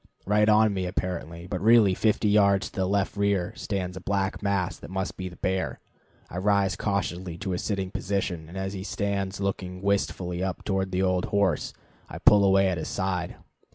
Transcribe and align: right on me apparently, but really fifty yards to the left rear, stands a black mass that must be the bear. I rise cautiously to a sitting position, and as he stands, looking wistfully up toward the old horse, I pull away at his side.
right 0.25 0.49
on 0.49 0.73
me 0.73 0.87
apparently, 0.87 1.45
but 1.45 1.61
really 1.61 1.93
fifty 1.93 2.27
yards 2.27 2.71
to 2.71 2.75
the 2.75 2.87
left 2.87 3.15
rear, 3.15 3.53
stands 3.55 3.95
a 3.95 4.01
black 4.01 4.41
mass 4.41 4.75
that 4.77 4.89
must 4.89 5.15
be 5.15 5.29
the 5.29 5.35
bear. 5.35 5.79
I 6.27 6.39
rise 6.39 6.75
cautiously 6.75 7.37
to 7.37 7.53
a 7.53 7.59
sitting 7.59 7.91
position, 7.91 8.49
and 8.49 8.57
as 8.57 8.73
he 8.73 8.83
stands, 8.83 9.39
looking 9.39 9.79
wistfully 9.83 10.41
up 10.43 10.63
toward 10.63 10.91
the 10.91 11.03
old 11.03 11.25
horse, 11.25 11.71
I 12.09 12.17
pull 12.17 12.43
away 12.43 12.67
at 12.67 12.79
his 12.79 12.87
side. 12.87 13.35